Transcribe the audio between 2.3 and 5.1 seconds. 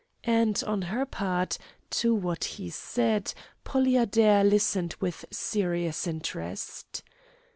he said, Polly Adair listened